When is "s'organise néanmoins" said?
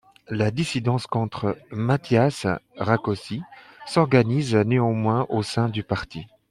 3.85-5.27